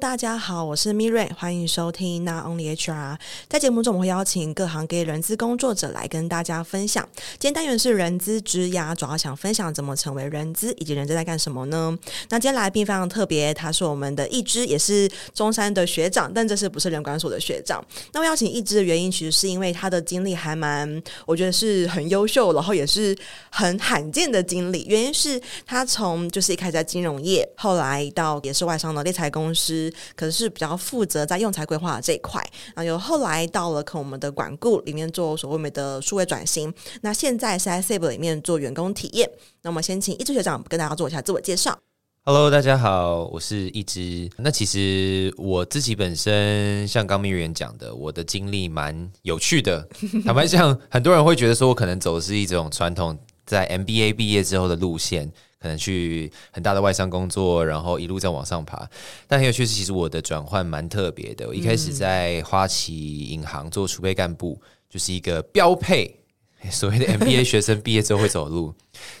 [0.00, 3.18] 大家好，我是 Miriam，欢迎收听 Not Only HR。
[3.50, 7.06] 在节目中，我们会邀请各行各业人资工作者来跟大家分享。
[7.32, 11.94] 今天单元是人资职涯，主要想分享怎么成为人资，以及人资在干什么呢？
[12.30, 17.84] 那今天来宾非常特别，他是我们的一之，也是中山的学长，但这是不是人管所的学长？
[18.14, 20.90] 那我邀请一之的原因，其实是因为他的经历还蛮，
[21.26, 23.14] 我觉得是很优秀，然后也是
[23.50, 24.86] 很罕见的经历。
[24.86, 29.89] 原因是他从就是一开始在金融业，后来到也是外商的猎才公司。
[30.14, 32.42] 可是比较负责在用材规划这一块，
[32.74, 36.72] 然后有后来到了可我们的管顾里面做所谓的数位转型，
[37.02, 39.30] 那现在是在 SAP 里面做员工体验。
[39.62, 41.78] 那我们先请一之学长跟大家做一下自我介绍。
[42.22, 44.28] Hello，大家好，我是一只。
[44.36, 49.88] 那其实我自己本身像刚明远讲的，我的经历蛮有趣的。
[50.24, 55.32] 坦白讲，很多人会觉得说我可能走的是一种传统在 MBA 毕业之后的路线。
[55.60, 58.88] 可能去很大的外商工作，然后一路在往上爬。
[59.28, 61.46] 但很有趣是，其实我的转换蛮特别的。
[61.46, 66.16] 我一开始在花旗银行做储备干部，就是一个标配，
[66.70, 68.74] 所谓的 MBA 学生毕业之后会走路。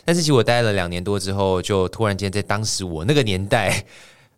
[0.04, 3.84] 但是其实我待了两年多之后，就突然间在当时我那个年代。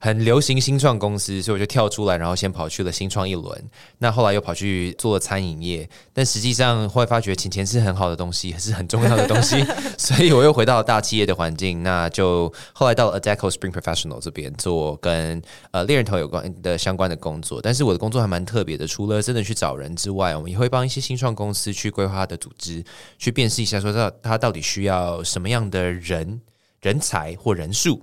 [0.05, 3.70] 很流行新创公司，所以我就跳出来，然后先跑去了新创一轮。
[3.98, 9.64] 那后来又跑去做了餐饮业，但实际上后来发觉钱钱是很好的东西，也是很重要的东西，
[9.97, 11.84] 所以我又回到了大企业的环境。
[11.84, 17.61] 那就后来到了 Adecco Spring Professional 这边做跟呃猎人头有关的相关的工作。
[17.62, 22.83] 但是我的工作还蛮特别的，除了真的去找人之外，我们也会帮一些新创公司去规划它的组织，
[23.19, 26.41] 去辨识一下说他他到底需要什么样的人
[26.80, 28.03] 人才或人数。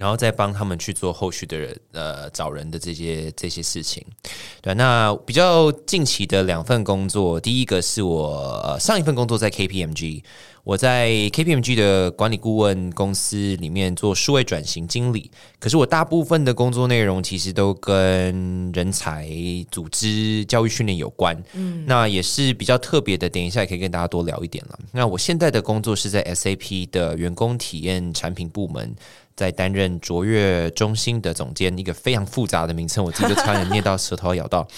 [0.00, 4.02] 然后再帮他们去做后续的人呃找人的这些这些事情，
[4.62, 4.72] 对。
[4.72, 10.22] 那比较近期的两份工作，第一个是我呃上一份工作在 KPMG，
[10.64, 15.30] 我在 KPMG 的管理顾问公司里面做数位转型经理。
[15.58, 19.28] 可是我大部分的工作内容其实都跟人才
[19.70, 23.28] 组织教育训练有关，嗯，那也是比较特别的。
[23.28, 24.78] 等一下也可以跟大家多聊一点了。
[24.92, 28.96] 那我现在的工作是在 SAP 的员工体验产品部门。
[29.40, 34.68] 在担任卓越中心的总监，一个非常复杂的名称，我自己就差点念到舌头咬到。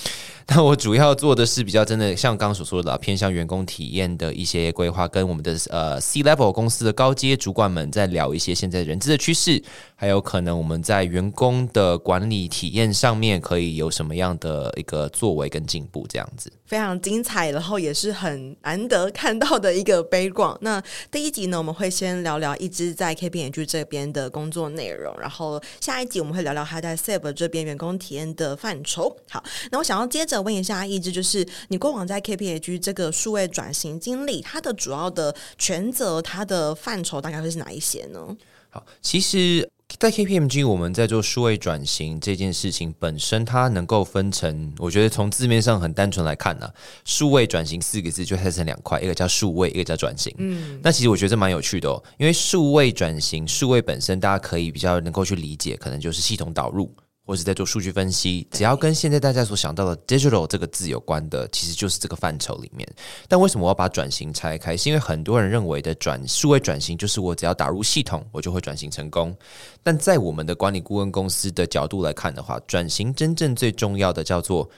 [0.54, 9.62] 那我主要做的是比较真的，像刚刚所说的，偏向员工体验的一些规划，跟我们的呃 C level 公司的高阶主管们在聊一些现在人资的趋势，
[9.96, 20.58] 还有可能我们在员工的管理体验上面可以有什么样的一个作为跟进步，这样子非常精彩，然后也是很难得看到的一个杯广。
[20.60, 29.16] 那第一集呢，我们会先聊聊一直在 KPMG 这边的工作内容，然后下一集我们会聊聊他在 SAP 这边员工体验的范畴。
[29.30, 30.41] 好，那我想要接着。
[30.42, 38.36] 问一下一之，就是你过往在 KPMG 这个数位转型经历，它的主要的权责，它的范畴大概会是哪一些呢？
[38.70, 50.34] 好，其实，在 KPMG 我们在做数位转型这件事情本身，它能够分成，我觉得从字面上很单纯来看呢、啊，数位转型四个字就拆成两块，一个叫数位，一个叫转型。
[50.38, 56.90] 嗯，那其实我觉得这蛮有趣的哦，因为数位转型，数位本身大家可以比较能够去理解，可能就是系统导入。
[57.24, 62.86] 或是在做数据分析，只要跟现在大家所想到的 digital 这个字有关的，其实就是这个范畴里面。
[63.28, 64.76] 但为什么我要把转型拆开？
[64.76, 69.34] 是因为很多人认为的转数位转型就是我只要打入系统，我就会转型成功。
[69.82, 74.68] 但在我们的管理顾问公司的角度来看的话，转型真正最重要的叫做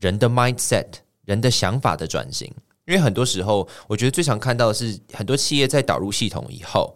[0.00, 0.88] 人的 mindset，
[1.24, 2.52] 人的想法的转型。
[2.86, 6.92] 因为很多时候，我觉得最常看到的是很多企业在导入系统以后。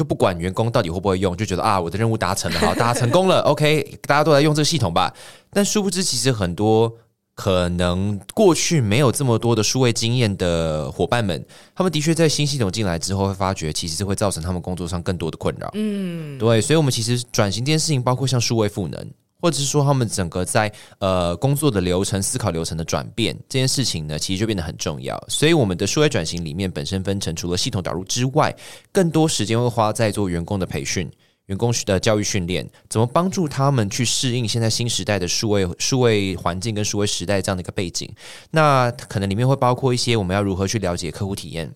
[0.00, 5.12] 就不管员工到底会不会用，就觉得啊，我的任务达成了，好， 大家成功了，OK，大家都来用这个系统吧。
[5.52, 6.90] 但殊不知，其实很多
[7.34, 11.44] 可能过去没有这么多的数位经验的伙伴们，
[11.74, 15.70] 他们的确在新系统进来之后，会发觉其实是会造成他们工作上更多的困扰。
[15.74, 19.06] 嗯，对，所以，我们其实转型这件事情，包括像数位赋能。
[19.40, 25.18] 或者是说，他们整个在呃工作的流程、思考流程的转变这件事情呢，其实就变得很重要。
[25.28, 28.54] 所以，我们的数位转型里面本身分成，除了系统导入之外，
[28.92, 31.10] 更多时间会花在做员工的培训、
[31.46, 38.08] 员工的教育训练，怎么帮助他们去适应现在新时代的数位数位环境跟数位时代这样的一个背景。
[38.50, 41.72] 那可能里面会包括一些我们要如何去了解客户体验，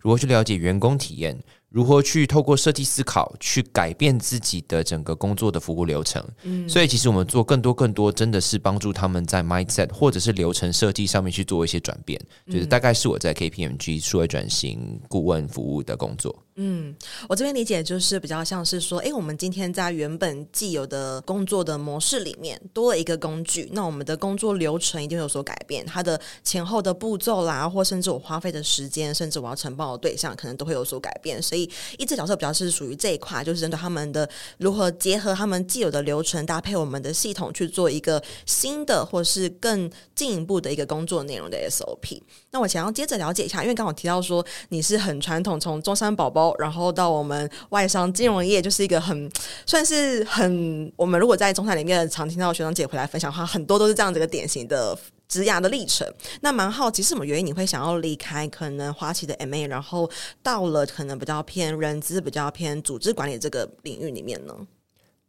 [0.00, 1.38] 如何去了解员工体验。
[1.72, 6.22] 如何去透过设计思考去改变自己的整个工作的服务流程？
[6.42, 12.20] 嗯，所以其实我们做更多更多，真的是帮助他们在 mindset 或者是流程设计上面去做一些转变。
[12.46, 16.36] 就是大概是我在 KPMG 数位转型顾问服务的工作。
[16.56, 16.94] 嗯，
[17.30, 31.40] 我这边理解就是比较像是说，哎，我们今天在原本既有的工作的模式里面多了一个工具，那我们的工作流程一定有所改变，它的前后的步骤啦，或甚至我花费的时间，甚至我要承包的对象，可能都会有所改变。
[31.40, 31.62] 所以，
[31.96, 34.28] 一只角色比较是属于这一块，就是针对他们的
[34.58, 42.20] 如何结合他们既有的流程，搭配我们的系统去做一个新的或是更进一步的一个工作内容的 SOP。
[42.50, 46.41] 那我想要接着了解一下，因为刚刚我提到说你是很传统，从中山宝宝。
[46.58, 49.30] 然后到我们外商金融业，就是一个很
[49.66, 54.96] 算是很我们如果在中产里面常听到学长姐回来分享的话，很多都是这样子一个典型的
[55.28, 56.06] 职涯的历程。
[56.40, 60.10] 那蛮好奇，是什么原因你会想要离开可能花旗的 MA，然后
[60.42, 64.54] 到了可能比较偏人资、比较偏组织管理这个领域里面呢？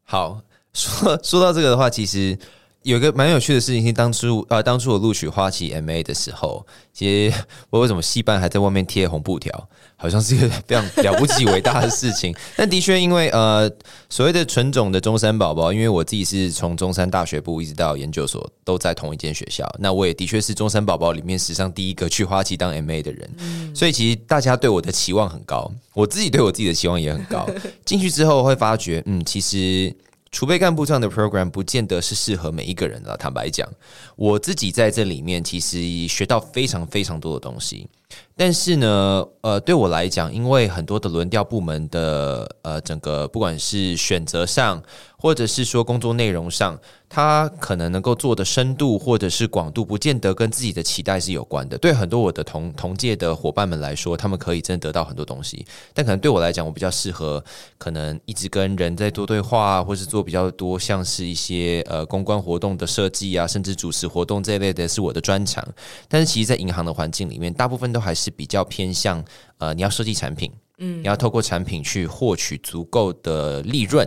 [0.03, 0.41] 好，
[0.73, 2.37] 说说到这个的话，其实。
[2.83, 7.37] 有一个蛮有趣的事情是，当初呃，当初我录取花旗 MA 的时候，其实
[7.69, 12.35] 我为什么戏班还在外面贴红布条，好像是一个非常了不起伟大的事情。
[12.57, 13.71] 但的确，因为呃，
[14.09, 27.49] 所谓的纯种的中山宝宝，因为我自己是从中山大学部一直到研究所都在同一间学校，那我也的确是中山宝宝里面史上第一个去花旗当 MA 的人，嗯、所以其实大家对我的期望很高，我自己对我自己的期望也很高。
[27.85, 29.95] 进去之后会发觉，嗯，其实。
[30.33, 33.15] 储备干部这样的 program 不见得是适合每一个人的。
[33.17, 33.69] 坦白讲，
[34.15, 37.87] 我自己在这里面其实学到非常非常多的东西。
[38.35, 44.81] 但是呢，呃，对我来讲，因为很多的轮调部门的呃，整个不管是选择上，
[45.23, 46.77] 或者是说工作内容上，
[47.07, 51.77] 他可能能够做的深度或者是广度，不见得跟自己的期待是有关的。
[51.77, 57.41] 对很多我的同同届的伙伴们来说，他们可以真的得到很多东西，但可能对我来讲，我比较适合
[57.77, 65.65] 可能一直跟人在多对话，或是做比较多像是一些呃公关活动的设计啊，甚至主持活动这一类的是我的专长。
[66.09, 69.23] 但是其实，在银行的环境里面，大部分都还是比较偏向
[69.57, 74.05] 呃，你要设计产品，嗯，你要透过产品去获取足够的利润。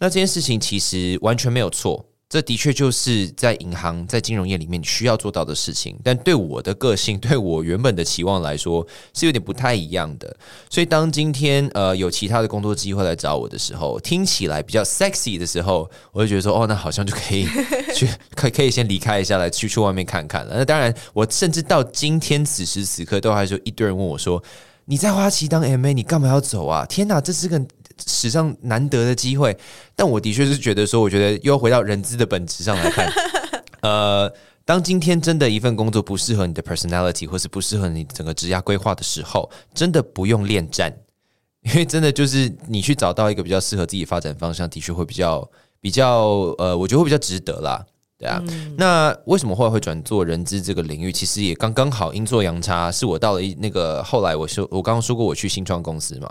[0.00, 2.04] 那这件事情其实完全没有错。
[2.32, 10.32] 这的确就是在银行、在金融业里面需要做到的事情，但对我的个性、 对我原本的期望来说，是有点不太一样的。
[10.70, 17.44] 所以，当今天呃有其他的工作机会来找我的时候，听起来比较 sexy 的时候，我就觉得说，哦，那好像就可以
[17.96, 20.54] 去，可以可以先离开一下，来去去外面看看了。
[20.56, 24.40] 那当然，我甚至到今天此时此刻，都还是有一堆人问我说
[24.86, 27.60] ：“你在花旗当 MA，你干嘛要走啊？”天哪，这是个。
[28.06, 29.56] 史上难得的机会，
[29.94, 33.10] 但我的确是觉得说，我觉得又回到人资的本质上来看，
[33.82, 34.32] 呃，
[34.64, 40.96] 当今天真的一份工作不适合你的 personality，或是不适合你整个职业规划的时候，真的不用恋战，
[41.62, 45.50] 因为真的就是你去找到一个比较适合自己发展方向，的确会比较
[45.80, 47.84] 比较呃，我觉得会比较值得啦。
[48.20, 51.10] 对啊，嗯、那为什么后来会转做人资这个领域？
[51.10, 56.30] 其实也刚刚好阴错阳差，是我到了一那个后来我说我刚刚说过我去新创公司嘛。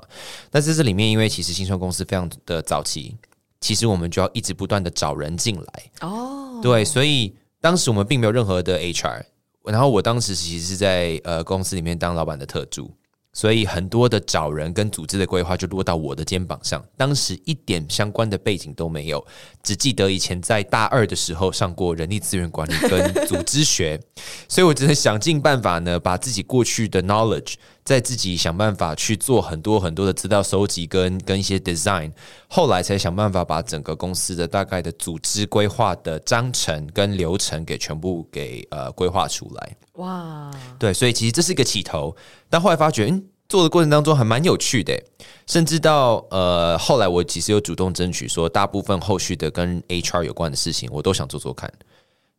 [0.52, 3.18] 那在这里面，因为其实新创公司非常的早期，
[3.60, 6.60] 其实我们就要一直不断的找人进来哦。
[6.62, 9.24] 对，所以当时我们并没有任何的 HR，
[9.64, 12.92] 然后我当时其实是在呃公司里面当老板的特助。
[13.40, 19.26] 所以很多的找人跟组织的规划就落到我的肩膀上，当时一点相关的背景都没有，
[19.64, 23.98] 只记得以前在大二的时候上过人力资源管理跟组织学，
[24.50, 27.54] 所以我只能想尽办法呢，把自己过去的 knowledge，
[27.84, 32.12] 再自己想办法去做很多很多的资料收集跟跟一些 design，
[32.48, 39.76] 后来才想办法把整个公司的大概的组织规划的章程跟流程给全部给呃规划出来。
[39.94, 42.16] 哇，对，所以其实这是一个起头，
[42.50, 45.02] 但后来发觉，嗯，做的过程当中还蛮有趣的，
[45.48, 51.72] 甚至到呃后来我其实有主动争取说，大部分后续的跟 HR 有关的事情，我都想做做看。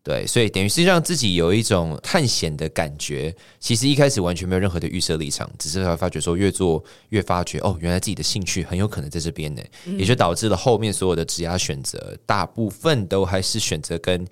[0.02, 3.34] 对，所以等于是让自己有一种探险的感觉。
[3.58, 9.62] 其实一开始完全没有任何的预设立场，只是会发觉说越做越发觉，哦，原来自己的兴趣很有可能在这边呢，
[9.98, 14.26] 也就导致了后面所有的职涯选择，大部分都还是选择跟。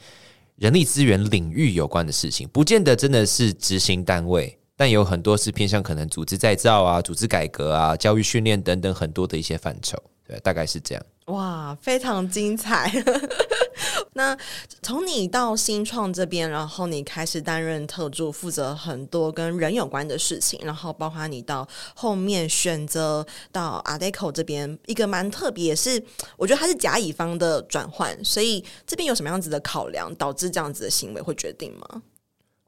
[0.57, 9.97] 人力资源领域有关的事情，不见得真的是执行单位，但有很多是偏向可能组织再造啊、组织改革啊、教育训练等等很多的一些范畴。
[10.27, 11.05] 对，大概是这样。
[11.29, 12.93] 哇，非常精彩。
[14.15, 14.37] 那
[14.83, 26.03] 从你到新创这边，然后你开始担任特助，负责很多跟人有关的事情，然后包括你到后面选择到 Adecco 这边，一个蛮特别，也是
[26.37, 32.03] 我觉得它是甲乙方的转换，所以这边有什么样子的考量，导致这样子的行为会决定吗？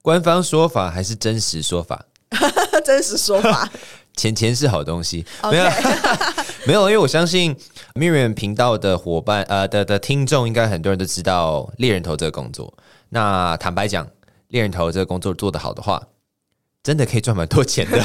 [0.02, 2.06] 官方说法还是真实说法？
[2.84, 3.68] 真实说法。
[4.20, 5.64] 钱钱是好东西，没有.
[6.68, 7.56] 没有，因为我相信
[7.94, 12.70] Miriam 频道的伙伴呃的的听众，应该很多人都知道猎人头这个工作。
[13.08, 14.06] 那坦白讲，
[14.48, 16.02] 猎人头这个工作做得好的话，
[16.82, 17.98] 真的可以赚蛮多钱的。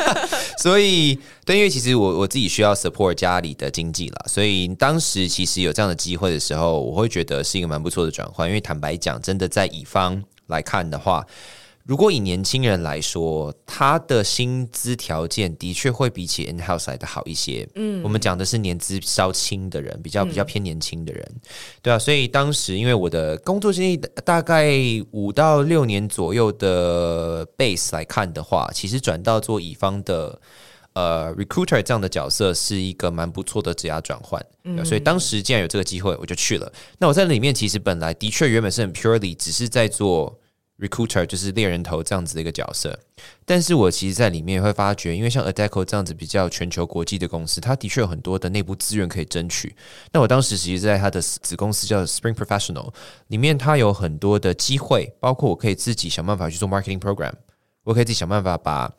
[0.56, 8.48] 所以，对，因为其实我我自己需要 support 家里的经济啦，所以当时其实有这样的机会的时候，我会觉得是一个蛮不错的转换。
[8.48, 11.26] 因为坦白讲，真的在乙方来看的话。
[11.90, 17.68] 如果以年轻人来说，他的薪资条件的确会比起 in house 来的好一些。
[17.74, 21.40] 嗯，我们讲的是年资稍轻的人，比较比较偏年轻的人，嗯、
[21.82, 21.98] 对啊。
[21.98, 24.72] 所以当时因为我的工作经历大概
[25.10, 30.40] 五到六年左右的 base 来看的话，其实转到做乙方的
[30.92, 34.40] 呃 recruiter 这样的角色是一个蛮不错的职涯转换。
[34.62, 36.72] 嗯，所以当时既然有这个机会，我就去了。
[36.98, 40.38] 那我在里面其实本来的确原本是很 purely 只是在做。
[40.80, 42.98] Recruiter 就是猎人头这样子的一个角色，
[43.44, 49.76] 但是我其实在里面会发觉，因为像 Adeco 这样子比较全球国际的公司，它的确有很多的内部资源可以争取。
[50.10, 52.92] 那我当时其实在他的子公司叫 Spring Professional
[53.28, 57.34] 里面，它有很多的机会，包括我可以自己想办法去做 marketing program，
[57.84, 58.90] 我可以自己想办法把。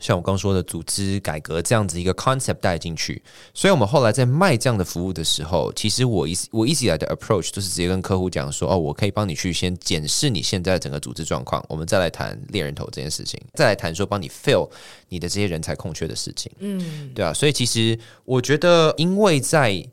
[0.00, 3.22] 像我刚说的组织改革这样子一个 concept 带进去，
[3.54, 14.68] 所以我们后来在卖这样的服务的时候，其实我一我一直以来的 approach 都是直接跟客户讲说，哦，我可以帮你去先检视你现在整个组织状况，我们再来谈猎人头这件事情，再来谈说帮你 fill
[15.08, 19.86] 你的这些人才空缺的事情，嗯，对啊，所以其实我觉得，因为在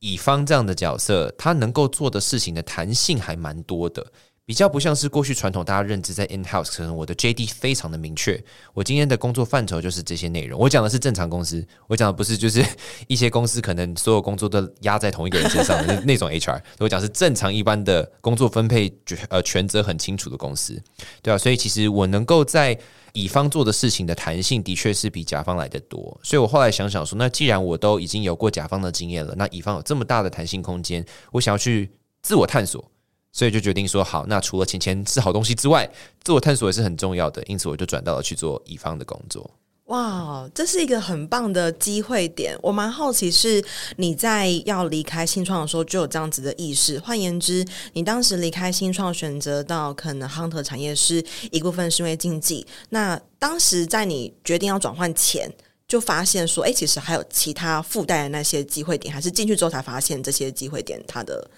[0.00, 4.04] 乙方这样的角色，他能够做的事情的弹性还蛮多的。
[4.46, 8.38] 比较不像是过去传统大家认知在 in house，可能我的 JD 非常的明确，
[8.74, 10.60] 我今天的工作范畴就是这些内容。
[10.60, 12.62] 我讲的是正常公司，我讲的不是就是
[13.08, 16.60] 一些公司可能所有工作都压在同一个人身上的那 那种 HR。
[16.78, 18.94] 我讲是正常一般的工作分配，
[19.30, 20.78] 呃，权责很清楚的公司，
[21.22, 22.78] 对啊，所以其实我能够在
[23.14, 26.20] 乙方做的事情的弹性，的确是比甲方来得多。
[26.22, 32.90] 所以我后来想想说，那既然我都已经有过甲方的经验了，那乙方有这么大的弹性空间，我想要去自我探索。
[33.34, 35.90] 所以就决定说好，那除了钱钱是好东西之外，
[36.22, 37.42] 自我探索也是很重要的。
[37.48, 39.50] 因此，我就转到了去做乙方的工作。
[39.86, 42.56] 哇，这是一个很棒的机会点。
[42.62, 43.62] 我蛮好奇，是
[43.96, 46.96] 你在要离开新创的时候就有这样子的意识？
[47.00, 52.64] 换言之，你当时离开新创，选择到可能 hunter 产业是一部分是因为经济。
[52.90, 55.52] 那当时在你决定要转换前，
[55.88, 61.50] 就发现说，哎，其实还有其他附带的那些机会点，还是进去之后才发现这些机会点它的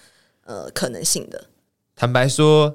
[0.45, 1.45] 呃可能性的？
[1.97, 2.75] 坦白说，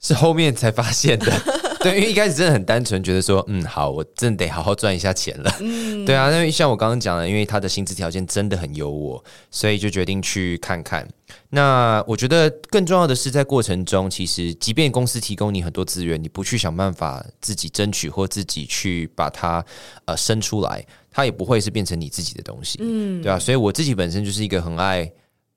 [0.00, 1.32] 是后面才发现的。
[1.80, 5.56] 对，因为一开始真的很单纯，觉得说，嗯，好，我真的得好好赚一下钱了。
[5.60, 11.08] 嗯，对啊，因为像我刚刚讲的，因为他的薪资条件真的很优渥，所以就决定去看看。
[11.48, 19.64] 那我觉得更重要的是，在过程中，其实即便公司提供你很多资源，你不去想办法自己争取或自己去把它
[20.04, 22.78] 呃生出来，它也不会是变成你自己的东西。
[22.82, 25.10] 嗯，对啊，所以我自己本身就是一个很爱。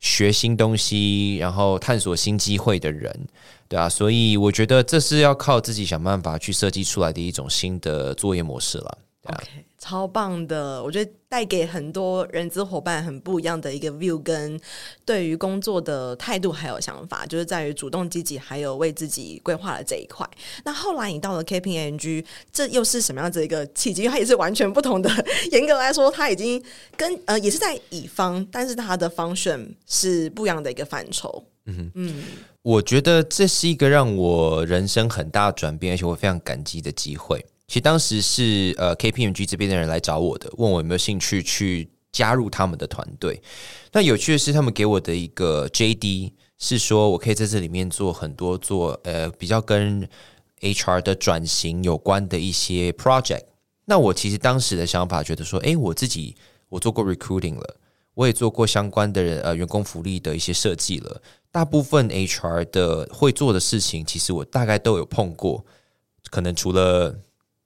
[0.04, 3.26] 学新东西，然后探索新机会的人，
[3.70, 8.98] 对啊，所以我觉得这是要靠自己想办法去设计出来的一种新的作业模式了。
[9.22, 9.44] 对啊。
[9.84, 14.58] 超棒的，我觉得带给很多人资伙伴很不一样的一个 view，跟
[15.04, 20.26] 对于工作的态度还有想法，就是在于主动积极，还有为自己规划的这一块。
[20.64, 22.24] 那后来你到了 KPMG，
[22.54, 24.08] 这又是什么样子一个契机？
[24.08, 25.10] 它也是完全不同的。
[25.52, 26.64] 严格来说，它已经
[26.96, 31.44] 跟呃也是在乙方，但是它的 function 是不一样的一个范畴。
[31.66, 32.24] 嗯嗯，
[32.62, 37.46] 我觉得这是一个让我人生很大转变，而且我非常感激的机会。
[37.68, 43.42] 其实当时是呃 KPMG 这边的人来找我的，问我有没有兴趣去加入他们的团队。
[43.94, 50.08] 那有趣的是，他们给我的一个 JD 是说我可以在这里面做很多做呃比较跟
[50.60, 53.46] HR 的转型有关的一些 project。
[53.86, 56.36] 那我其实当时的想法觉得说，诶，我自己
[56.70, 57.78] 我做过 recruiting 了，
[58.14, 65.66] 我也做过相关的呃员工福利的一些设计了，大部分 HR 的会做的事情，其实我大概都有碰过，
[66.30, 67.18] 可能除了。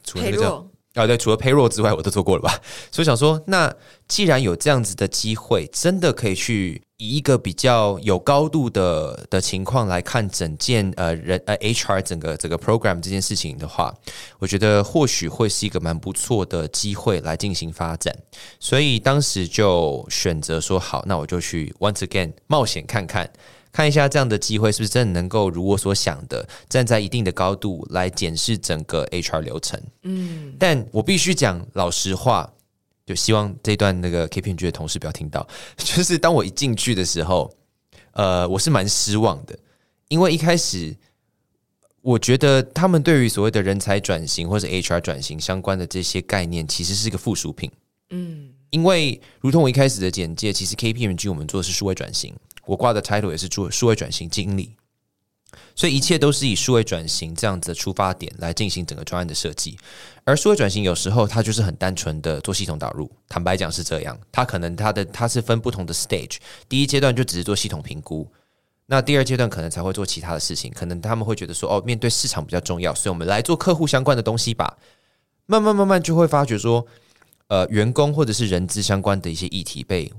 [0.07, 2.59] 除了那个啊，对，除了 payroll 之外，我都做过了吧？
[2.89, 3.71] 所以想说，那
[4.07, 13.93] 既然有这样子的机会，真的可以去以一个比较有高度的的情况来看整件呃人呃 HR 整个整个 program 这件事情的话，
[14.39, 18.11] 我觉得或许会是一个蛮不错的机会来进行发展。
[18.59, 23.29] 所以当时就选择说好，那我就去 once again 冒险看看。
[23.77, 29.79] 看一下这样的机会是不是真的能够如我所想的，站在一定的高度来检视整个 HR 流程。
[30.01, 32.51] 嗯，但我必须讲老实话，
[33.05, 35.47] 就希望这段那个 KPMG 的同事不要听到。
[35.77, 37.53] 就是当我一进去的时候，
[38.13, 39.55] 呃，我是蛮失望的，
[40.07, 40.97] 因为一开始
[42.01, 47.71] 我觉得他们对于所谓的人才转型或者 HR 转型相关的这些概念，其实是一个附属品。
[48.09, 52.33] 嗯，因为如同我一开始的简介，其实 KPMG 我们做的是数位转型。
[52.67, 54.75] 我挂的 title 也是做数位转型经理，
[55.75, 59.77] 所以一切都是以数位转型这样子的出发点来进行整个专案的设计。
[60.25, 64.19] 而数位转型有时候它就是很单纯的做系统导入，坦白讲是这样。
[64.31, 68.27] 它可能它的它是分不同的 stage，第一阶段就只是做系统评估，
[68.85, 70.71] 那第二阶段可能才会做其他的事情。
[70.71, 74.77] 可能他们会觉得说，哦，面对市场比较重要，所以我们来做客户相关的东西吧。
[75.45, 76.85] 慢慢慢慢就会发觉说，
[77.47, 80.11] 呃，员工或者是人资相关的一些议题被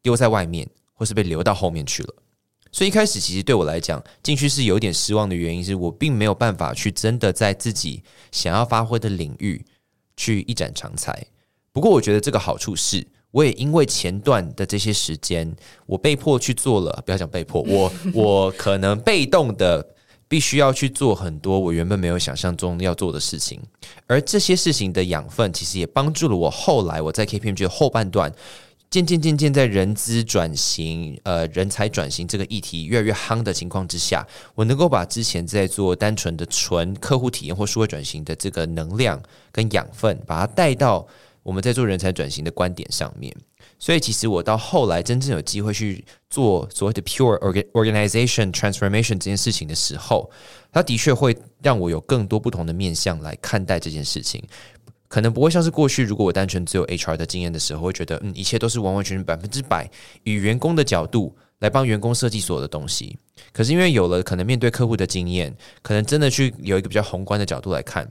[0.00, 0.66] 丢在外面，
[1.00, 2.14] 或是被留到后面去了。
[2.70, 9.64] 所以一开始其实对我来讲，进去是有点失望的原因，是我并没有办法去真的在自己想要发挥的领域
[10.14, 11.26] 去一展长才。
[11.72, 19.94] 不过我觉得这个好处是，我也因为前段的这些时间，我被迫去做了，不要讲被迫，我 我可能被动的。
[20.30, 23.60] 必须要去做很多我原本没有想象中要做的事情，
[24.06, 28.32] 而这些事情的养分，其实也帮助了我后来我在 KPMG 的后半段，
[28.90, 41.06] 渐渐渐渐在人资转型、呃人才转型这个议题越来越夯的情况之下，我能够把之前在做单纯的纯客户体验或数位转型的这个能量跟养分，把它带到
[41.44, 43.32] 我们在做人才转型的观点上面。
[43.78, 47.38] 所以，其实我到后来真正有机会去做所谓的 pure
[47.72, 50.28] organization transformation 这件事情的时候，
[50.72, 54.42] 它的确会让我有更多不同的面向来看待这件事情。
[55.10, 59.90] 可能不会像是过去，如果我单纯只有 HR 的经验的时候，会觉得嗯，一切都是完完全全百分之百
[60.22, 63.18] 以员工的角度来帮员工设计所有的东西。
[63.52, 65.52] 可是因为有了可能面对客户的经验，
[65.82, 68.08] 可能真的去有一个比较宏观的角度来看。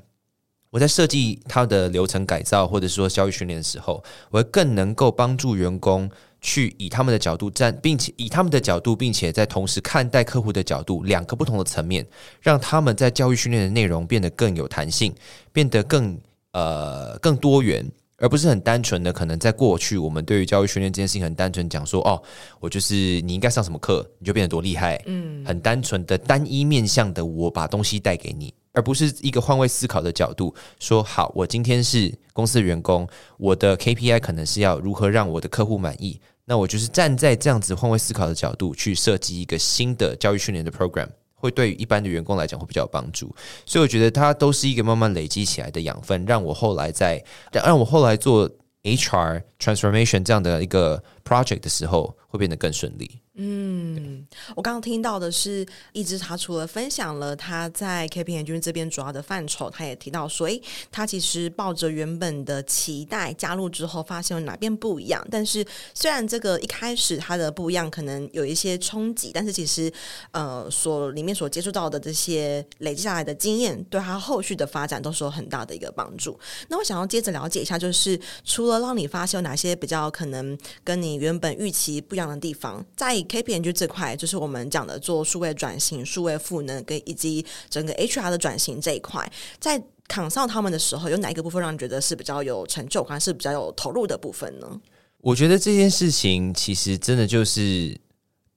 [0.71, 6.07] 我在设计他的流程改造，或者说教育训练的时候，我会更能够帮助员工
[6.41, 12.05] 去以他们的角度站，并且以他们的角度，并且在同时看待客户的角度，两个不同的层面，
[12.41, 15.15] 让他们在教育训练的内容变得更有弹性，
[15.51, 16.15] 变得更
[16.51, 17.85] 呃更多元。
[18.21, 22.21] 而不是很单纯的，可能在过去我们对于教育训练这件事情很单纯讲说，哦，
[22.59, 41.07] 我就是你应该上什么课，你就变得多厉害，嗯，很单纯的单一面向的，我把东西带给你，而不是一个换位思考的角度，说好，我今天是公司的员工，我的 KPI 可能是要如何让我的客户满意，那我就是站在这样子换位思考的角度去设计一个新的教育训练的 program。
[41.39, 43.34] 会对于一般的员工来讲会比较有帮助，
[43.65, 48.50] 所以我觉得它都是一个慢慢累积起来的养分，让我后来在让我后来做
[48.84, 53.21] HR transformation 这样的一个 project 的时候，会变得更顺利。
[53.41, 65.25] 嗯，我刚刚听到的是，一直他除了分享了他在 KPMG 这边主要的范畴，他也提到说，诶，他其实抱着原本的期待加入之后，发现有哪边不一样。
[65.32, 69.89] 但是虽然这个一开始他的不一样可能有一些冲击，但是其实
[70.32, 76.38] 呃，所里面所接触到的这些累积下来的经验，对他后续的发展都是有很大的一个帮助。
[76.67, 94.82] 那我想要接着了解一下，就是除了让你发现有哪些比较可能跟你原本预期不一样的地方，在 KPMG 这块，就是我们讲的做数位转型、数位赋能跟以及整个 HR 的转型这一块，在扛上他们的时候，有哪一个部分让你觉得是比较有成就感，是比较有投入的部分呢？
[95.21, 97.99] 我觉得这件事情其实真的就是，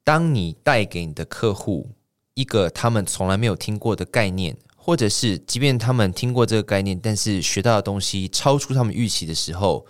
[0.05, 1.91] 当你带给你的客户
[2.35, 9.85] 一个他们从来没有听过的概念，或者是即便他们听过这个概念，但是学到的东西超出他们预期的时候。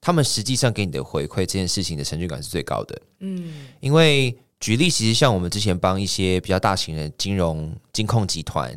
[0.00, 3.00] 他们实际上给你的回馈，这件事情的成就感是最高的。
[3.18, 8.74] 嗯，因为举例，其实像我们之前帮一些比较大型的金融金控集团，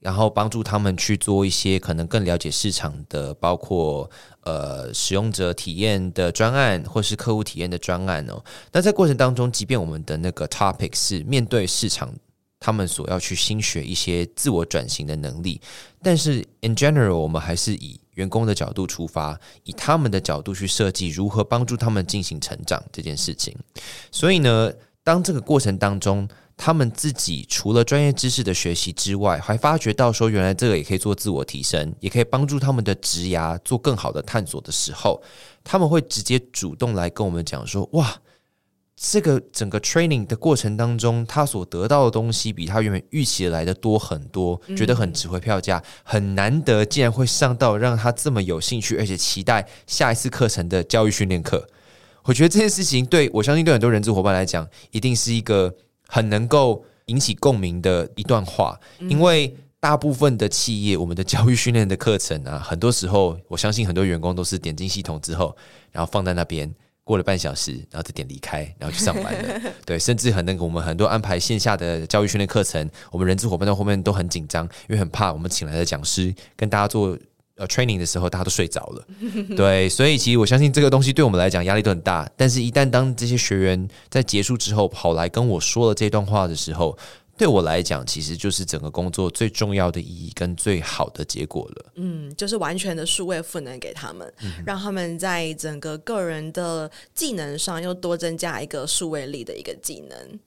[0.00, 4.08] 然后帮助他们去做一些可能更了解市场的，包括
[4.42, 8.42] 呃使用者体验的专案，或是客户体验的专案哦。
[8.72, 12.12] 那在过程当中，即便我们的那个 topic 是面对市场，
[12.60, 15.58] 他们所要去新学一些自我转型的能力，
[16.02, 23.56] 但是 in general，我们还是以员工的角度出发，以他们的角度去设计如何帮助他们进行成长这件事情。
[24.12, 24.70] 所以呢，
[25.02, 35.22] 当这个过程当中，他们自己除了专业知识的学习之外，还发觉到说，原来这个也可以做自我提升，也可以帮助他们的职涯做更好的探索的时候，
[35.64, 38.20] 他们会直接主动来跟我们讲说：“哇！”
[39.02, 51.66] 这个整个 training 的过程当中，他所得到的东西比他原本预期来的多很多，觉得很值回票价，很难得，竟然会上到让他这么有兴趣，而且期待下一次课程的教育训练课。
[52.24, 55.74] 我觉得这件事情对我相信对很多人资伙伴来讲，一定是一个
[56.06, 65.56] 很能够引起共鸣的一段话，因为大部分的企业，我们的教育训练的课程啊，很多时候我相信很多员工都是点进系统之后，
[65.90, 66.70] 然后放在那边。
[67.10, 69.60] 过了半小时，然后再点离开，然后去上班了。
[69.84, 77.18] 对，甚至很那个，我们很多安排线下的教育训练课程，我们人资伙伴到后面都很紧张，因为很怕我们请来的讲师跟大家做
[77.56, 79.04] 呃 training 的时候，大家都睡着了。
[79.56, 82.30] 对，所以其实我相信这个东西对我们来讲压力都很大。
[82.36, 86.96] 但是，一旦当这些学员在结束之后跑来跟我说了这段话的时候，
[87.40, 91.92] 对我来讲，其实就是整个工作最重要的意义跟最好的结果了。
[91.94, 100.38] 嗯，就是完全的数位赋能给他们，嗯、让他们在整个个人的技能上又多增加一个数位力的一个技能。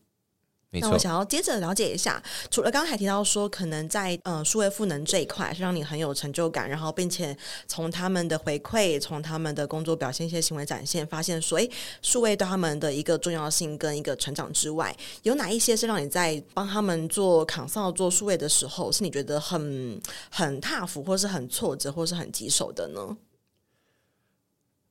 [0.82, 11.70] 那我想要接着了解一下，除了刚刚还提到说，可能在呃数位赋能这一块是让你很有成就感，然后并且从他们的回馈，从他们的工作表现、一些行为展现，发现说，诶，
[12.02, 23.18] 数位对他们的一个重要性跟一个成长之外，有哪一些是让你在帮他们做 consult 做数位的时候，是你觉得很很 tough，或是很挫折，或是很棘手的呢？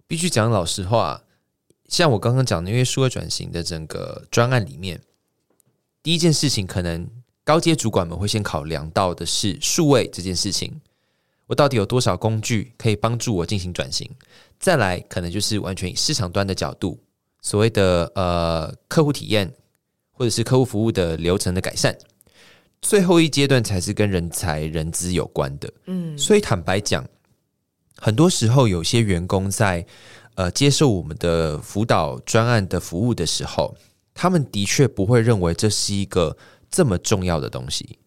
[0.07, 1.25] 必须讲老实话，
[1.89, 5.01] 像我刚刚讲的，因为数位转型的整个专案里面。
[6.03, 7.09] 第一件事情，可能
[7.45, 10.81] 高阶主管们会先考量到的是数位这件事情，
[11.47, 14.11] 我到底有多少工具可以帮助我进行转型？
[14.59, 16.99] 再来，可能就是完全以市场端的角度，
[17.41, 19.53] 所谓的呃客户体验
[20.11, 21.97] 或者是客户服务的流程的改善。
[22.81, 25.73] 最后一阶段才是跟人才人资有关的。
[25.87, 27.07] 嗯，所以坦白讲，
[27.97, 29.87] 很多时候有些员工在
[30.35, 33.73] 呃接受我们的辅导专案的服务的时候。
[34.15, 36.37] 他们的确不会认为这是一个
[36.71, 37.99] 这么重要的东西，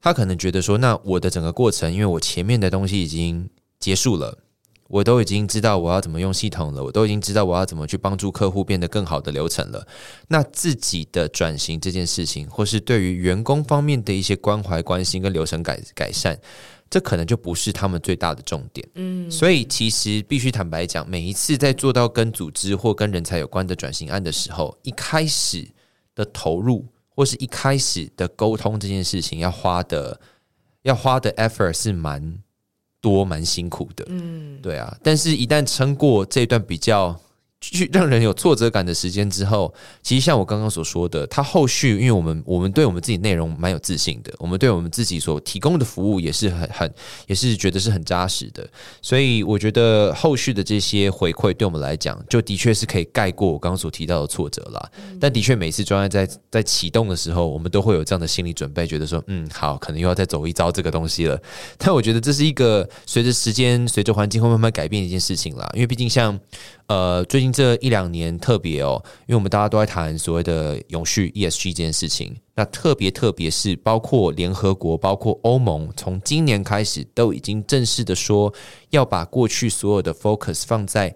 [0.00, 3.48] 他可能觉得说，那我的整个过程，因为我前面的东西已经
[3.80, 4.38] 结束了，
[4.88, 9.86] 我都已经知道我要怎么用系统了，我都已经知道我要怎么去帮助客户变得更好的流程了。
[10.28, 16.38] 那自己的转型这件事情，或是对于员工方面的一些关怀、关心跟流程改改善。
[16.90, 25.66] 这可能就不是他们最大的重点，嗯，所以其实必须坦白讲，每一次在做到跟组织或跟人才有关的转型案的时候，一开始
[26.14, 30.20] 的投入或是一开始的沟通这件事情，要花的
[30.82, 32.38] 要花的 effort 是蛮
[33.00, 37.20] 多、蛮辛苦的，嗯，对啊，但是一旦撑过这段比较。
[37.70, 39.72] 去让人有挫折感的时间之后，
[40.02, 46.94] 其实像我刚刚所说的，他后续，因为我们我们对我们自己内容蛮有自信的，我们对我们自己所提供的服务也是很很
[47.26, 48.66] 也是觉得是很扎实的，
[49.00, 54.90] 所以我觉得后续的这些回馈对我们来讲，就的确是可以盖过我刚刚所提到的挫折啦。
[55.20, 61.40] 但的确，每次专案在在启动的时候，我们都会有这样的心理准备，觉得说，嗯，好，可能又要再走一遭这个东西了。
[61.78, 66.38] 但我觉得这是一个随着时间、随着环境会慢慢改变的一件事情啦，因为毕竟像。
[66.86, 72.36] 呃，最近这一两年特别哦，因为我们大家都在谈所谓的永续 ESG 这件事情。
[72.54, 78.52] 那特别特别是包括联合国、包括欧盟，从今年开始都已经正式的说，
[78.90, 81.14] 要把过去所有的 focus 放在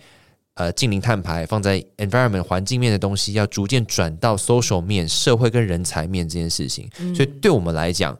[0.55, 6.89] 呃近零碳排、放在 environment 环境面的东西，要逐渐转到 social 面、社会跟人才面这件事情。
[7.15, 8.19] 所以对我们来讲，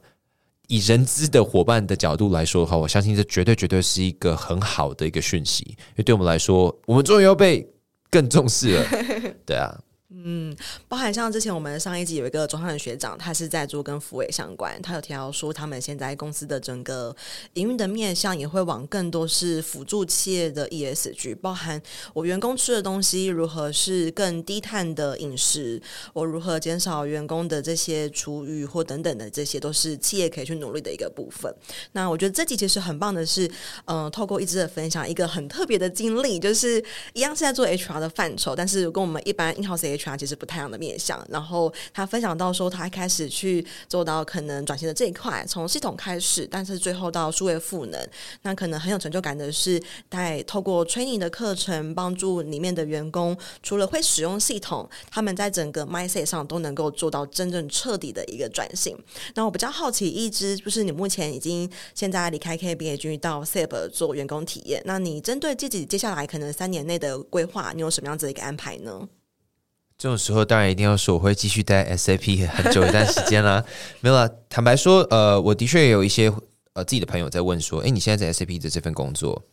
[0.69, 7.67] 以人资的伙伴的角度来说的话，我相信这绝对绝对是一个很好的一个讯息，因为对我们来说，我们终于要被
[8.11, 8.85] 更重视了，
[9.45, 9.77] 对啊。
[10.11, 10.55] 嗯，
[10.87, 17.15] 包含像之前我们上一集有一个中上的学长，他是在做跟福委相关，他有提到说，他们现在公司的整个
[17.53, 21.79] 营运的面向也会往更多是辅助企业的 ESG，包含
[22.11, 25.79] 我员工吃的东西如何是更低碳的饮食，
[26.13, 31.53] 我如何减少员工的这些厨余或等等的，这些都是企业可以去努力的一个部分。
[31.91, 33.47] 那我觉得这集其实很棒的是，
[33.85, 48.09] 嗯、透过一直的分享，一个很特别的经历，就是一样是在做 HR 的范畴，但是跟我们一般 in-house H 其实不太样的面向，然后他分享到说，他一开始去做到可能转型的这一块，从系统开始，但是最后到数位赋能，
[48.43, 58.97] 那可能很有成就感的是，在透过 training 的课程，帮助里面的员工，除了会使用系统，他们在整个 mindset 上都能够做到真正彻底的一个转型。
[59.35, 69.07] 那我比较好奇，一支就是你目前已经现在离开 KPMG 到 SAP 做员工体验，那你针对自己接下来可能三年内的规划，你有什么样子的一个安排呢？
[69.99, 73.61] 这种时候当然一定要说我会继续待 SAP 很久一段时间啦。
[73.99, 76.31] 没有啦，坦白说，呃，我的确也有一些
[76.71, 79.43] 呃自己的朋友在问说，诶，你现在在 SAP 的这份工作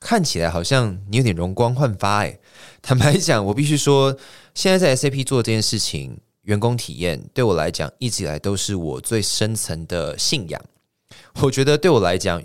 [0.00, 2.40] 看起来好像你有点容光焕发诶。
[2.80, 4.16] 坦白讲，我必须说，
[4.54, 10.58] 现在在 SAP 做这件事情，员工体验对我来讲一直以来都是我最深层的信仰。
[11.42, 12.42] 我觉得对我来讲，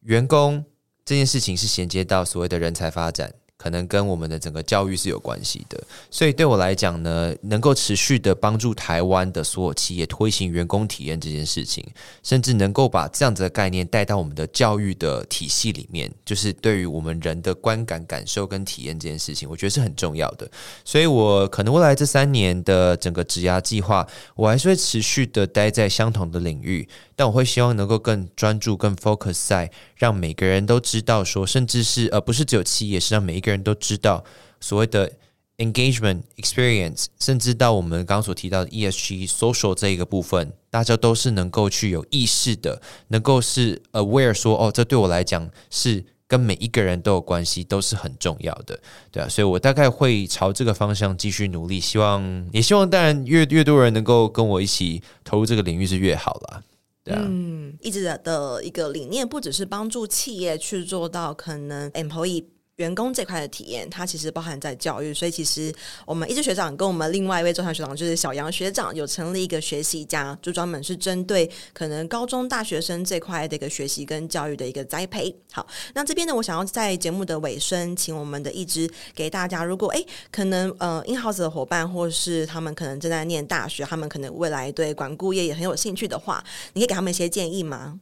[0.00, 0.64] 员工
[1.04, 3.34] 这件事情是衔接到所谓的人才发展。
[3.56, 11.84] 可能跟我们的整个教育是有关系的，所以对我来讲呢，能够持续的帮助台湾的所有企业推行员工体验这件事情，
[12.22, 20.50] 甚至能够把这样子的概念带到我们的教育的体系里面，就是对于我们人的观感、感受跟体验这件事情，我觉得是很重要的。
[20.84, 26.86] 所以我可能未来这三年的整个职涯计划，我还是会持续的待在相同的领域。
[27.16, 34.24] 但我会希望能够更专注、更 focus 在让每个人都知道说，甚至是呃不是只有企业，是让每一个人都知道
[34.60, 35.12] 所谓的
[35.58, 48.80] engagement experience，甚至到我们刚刚所提到的 ESG social 这一个部分，大家都是能够去有意识的，能够是 aware 说，哦，这对我来讲是跟每一个人都有关系，都是很重要的，
[49.12, 56.62] 对啊，所以我大概会朝这个方向继续努力，希望也希望，当然越越多人能够跟我一起投入这个领域是越好啦。
[57.04, 62.46] 对啊，嗯，一直的一个理念不只是帮助企业去做到可能 employee。
[62.76, 65.72] 员工这块的体验，它其实包含在教育，所以其实
[66.04, 75.32] 我们一直学长跟我们另外一位中山学长，就是小杨学长，有成立一个学习家，就专门是针对可能高中大学生这块的一个学习跟教育的一个栽培。
[75.52, 88.00] 好，那这边呢，我想要在节目的尾声，请我们的一支给大家，如果诶可能呃 in-house 的伙伴，或是他们可能正在念大学，他们可能未来对管顾业也很有兴趣的话，你可以给他们一些建议吗？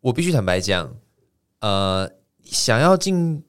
[0.00, 0.96] 我必须坦白讲，
[1.60, 2.10] 呃。
[2.50, 3.42] 想要进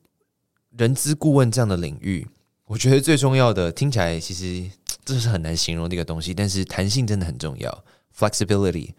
[0.78, 2.28] 人资顾问这样的领域，
[2.66, 4.70] 我觉得最重要的，听起来其实
[5.04, 7.84] 这是很难形容的一个东西，但是弹性真的很重要
[8.16, 8.92] ，flexibility。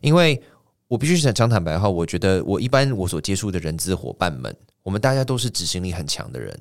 [0.00, 0.40] 因为
[0.88, 6.58] 我必须想讲坦白的话，我觉得我一般我所接触的人资伙伴们，我们大家都是执行力很强的人，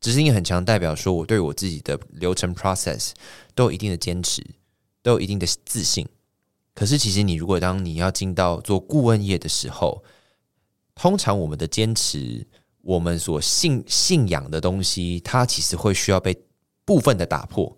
[0.00, 3.10] 执行力很强代表说我对我自己的流程 process
[3.54, 4.44] 都有一定的坚持，
[5.02, 6.06] 都有一定的自信。
[6.74, 10.02] 可是其实你如果当你要进到做顾问业的时候，
[10.96, 12.44] 通常我们的坚持，
[12.80, 16.36] 我们所信信仰的东西，它其实会需要被
[16.86, 17.76] 部分的打破，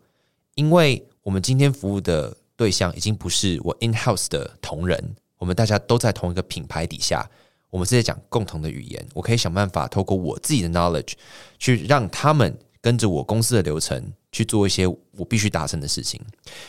[0.55, 7.29] 因为我们今天服务的对象已经不是我 in house 的同仁，我们大家都在同一个品牌底下，
[7.71, 9.05] 我们是在讲共同的语言。
[9.13, 11.15] 我可以想办法透过我自己的 knowledge
[11.59, 16.21] 去让他们跟着我公司的流程去做一些我必须达成的事情。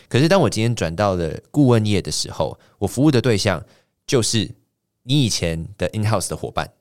[0.07, 3.63] 可是当我今天转到了顾问业的时候，我服务的对象
[4.07, 4.49] 就是。
[5.09, 6.71] 你以前的 in-house 的伙伴，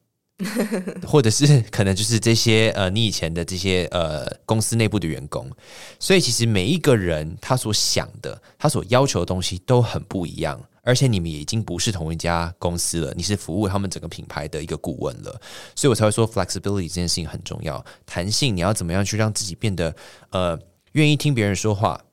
[1.08, 5.50] 或者是 可能就是这些呃，你以前的这些呃公司内部的员工，
[5.98, 15.40] 所以其实每一个人他所想的、他所要求的东西都很不一样，而且你们也已经不是同一家公司了，你是服务他们整个品牌的一个顾问了，
[15.74, 19.96] 所以我才会说 flexibility 这件事情很重要，弹性，你要怎么样去让自己变得
[20.28, 20.58] 呃
[20.92, 22.04] 愿意听别人说话，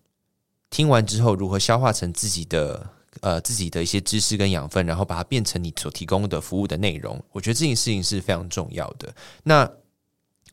[0.70, 2.95] 听完之后如何消化成自己的。
[3.22, 9.14] 呃，自己的一些知识跟养分，然后把它变成你所提供的服务的内容，我觉得这件事情是非常重要的。
[9.44, 9.70] 那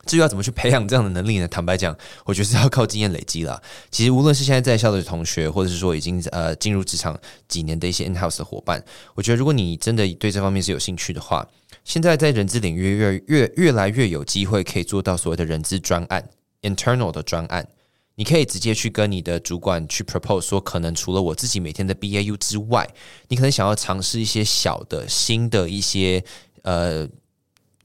[0.05, 1.47] 至于要怎么去培养这样的能力呢？
[1.47, 3.63] 坦白讲，我觉得是要靠经验累积啦。
[3.89, 11.47] 其实无论是现在在校的同学，或者是说已经呃进入职场几年的一些 in-house 的伙伴，我觉得如果你真的对这方面是有兴趣的话，
[11.85, 16.29] 现在在人资领域越越越来越有机会可以做到所谓的人资专案
[16.63, 17.69] （internal 的专案）。
[18.15, 22.89] 你可以直接去跟你的主管去 propose 说，可能除了我自己每天的 BAU 之外，
[23.29, 26.23] 你可能想要尝试一些小的新的一些
[26.63, 27.09] 呃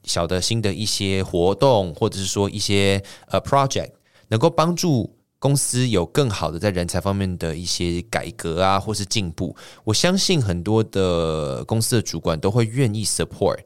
[0.04, 3.92] 小的新的一些活动，或者是说一些呃 project，
[4.28, 9.56] 能够帮助公司有更好的在人才方面的一些改革啊，或是进步。
[9.86, 13.60] 我相信很多的公司的主管都会愿意 support。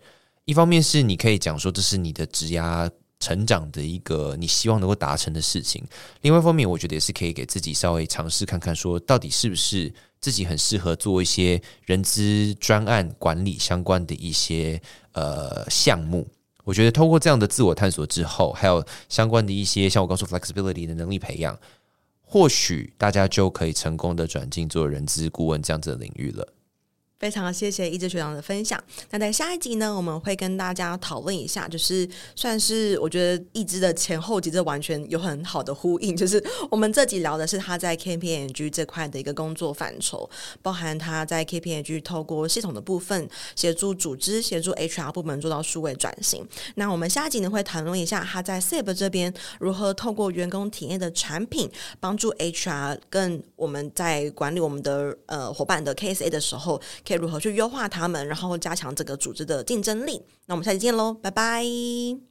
[0.45, 2.89] 一方面是你可以讲说，这是你的职涯。
[3.21, 5.81] 成长的一个你希望能够达成的事情。
[6.21, 14.81] 另外一方面，我觉得也是可以给自己稍微尝试看看，说到底是不是自己很适合做一些人资专案管理相关的一些
[15.13, 16.27] 呃项目。
[16.63, 21.57] 我觉得通过这样的自我探索之后，还有相关的一些像我刚说 flexibility 的能力培养，
[22.21, 26.47] 或许大家就可以成功的转进做人资顾问这样子的领域了。
[27.21, 28.84] 非常谢谢一志学长的分享。
[29.12, 36.17] 那在下一集呢，我们会跟大家讨论一下，就是算是我觉得一志的前后集，这完全有很好的呼应。
[36.17, 40.27] 就是我们这集聊的是他在 KPMG 这块的一个工作范畴，
[40.63, 46.43] 包含他在 KPMG 透过系统的部分协助组织、协助 HR 部门做到数位转型。
[46.73, 56.81] 那我们下一集呢，会谈论一下他在 SAP 这边如何透过员工体验的产品，帮助 HR 跟我们在管理我们的呃伙伴的 KSA 的时候。
[57.12, 60.21] 可以如何去优化他们，然后加强这个组织的竞争力？
[60.45, 62.31] 那我们下期见喽，拜拜。